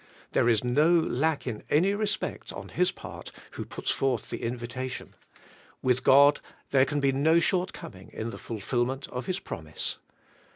There 0.31 0.49
is 0.49 0.63
no 0.63 0.89
lack 0.89 1.45
in 1.45 1.61
any 1.69 1.93
respect 1.93 2.51
on 2.51 2.69
His 2.69 2.91
part 2.91 3.31
who 3.51 3.65
puts 3.65 3.91
forth 3.91 4.31
the 4.31 4.41
invitation; 4.41 5.13
with 5.83 6.03
God 6.03 6.39
there 6.71 6.85
can 6.85 6.99
be 6.99 7.11
no 7.11 7.37
shortcoming 7.37 8.09
in 8.11 8.31
the 8.31 8.39
fulfilment 8.39 9.07
of 9.09 9.27
His 9.27 9.39
promise.' 9.39 9.97